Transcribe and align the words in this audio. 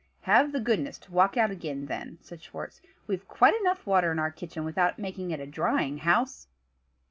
"Have 0.21 0.51
the 0.51 0.59
goodness 0.59 0.97
to 0.97 1.11
walk 1.11 1.37
out 1.37 1.51
again, 1.51 1.85
then," 1.85 2.17
said 2.23 2.41
Schwartz. 2.41 2.81
"We've 3.05 3.27
quite 3.27 3.53
enough 3.61 3.85
water 3.85 4.11
in 4.11 4.17
our 4.17 4.31
kitchen, 4.31 4.65
without 4.65 4.97
making 4.97 5.29
it 5.29 5.39
a 5.39 5.45
drying 5.45 5.99
house." 5.99 6.47